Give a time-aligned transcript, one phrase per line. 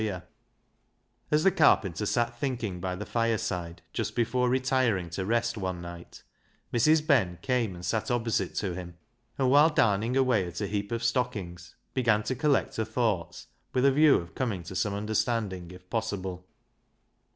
[0.01, 0.21] LEAH'S LOVER
[1.35, 5.79] 83 As the carpenter sat thinking by the fireside, just before retiring to rest one
[5.79, 6.23] night,
[6.73, 8.97] Mrs, Ben came and sat opposite to him,
[9.37, 13.45] and, whilst darn ing away at a heap of stockings, began to collect her thoughts,
[13.75, 16.47] with a view of coming to some understanding, if possible.